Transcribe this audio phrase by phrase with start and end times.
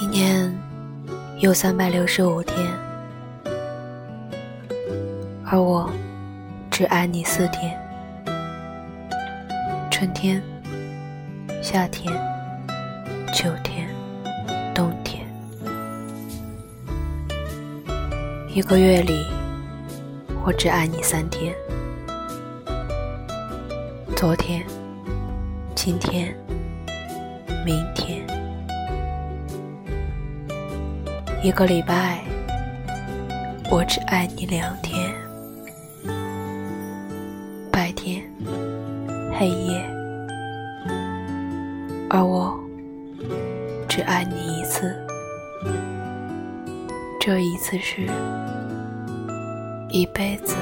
[0.00, 0.50] 一年
[1.40, 2.56] 有三百六十五天，
[5.44, 5.90] 而我
[6.70, 7.78] 只爱你四天：
[9.90, 10.42] 春天、
[11.62, 12.10] 夏天、
[13.34, 13.86] 秋天、
[14.74, 15.22] 冬天。
[18.48, 19.26] 一个月里，
[20.46, 21.54] 我只爱你三天：
[24.16, 24.64] 昨天、
[25.74, 26.34] 今天、
[27.66, 28.29] 明天。
[31.42, 32.22] 一个礼拜，
[33.70, 35.10] 我只爱你两天：
[37.72, 38.22] 白天、
[39.38, 39.82] 黑夜。
[42.10, 42.60] 而我
[43.88, 44.94] 只爱你一次，
[47.18, 48.02] 这一次是
[49.88, 50.54] 一辈子。